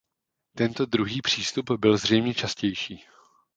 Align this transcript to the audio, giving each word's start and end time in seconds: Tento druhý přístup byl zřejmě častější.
Tento 0.55 0.85
druhý 0.85 1.21
přístup 1.21 1.71
byl 1.71 1.97
zřejmě 1.97 2.33
častější. 2.33 3.03